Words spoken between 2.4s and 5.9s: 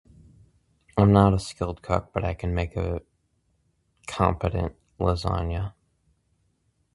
make a competent lasagna.